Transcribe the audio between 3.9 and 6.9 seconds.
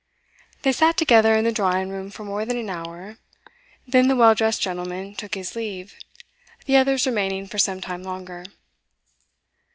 the well dressed gentleman took his leave, the